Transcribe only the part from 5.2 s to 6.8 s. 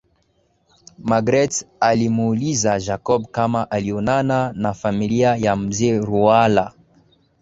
ya mzee Ruhala